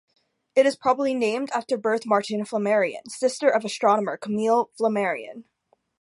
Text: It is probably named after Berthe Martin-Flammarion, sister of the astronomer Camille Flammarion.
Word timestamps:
It 0.55 0.65
is 0.65 0.75
probably 0.75 1.13
named 1.13 1.51
after 1.53 1.77
Berthe 1.77 2.07
Martin-Flammarion, 2.07 3.07
sister 3.07 3.49
of 3.51 3.61
the 3.61 3.67
astronomer 3.67 4.17
Camille 4.17 4.71
Flammarion. 4.79 5.43